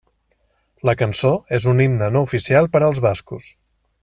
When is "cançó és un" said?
1.01-1.85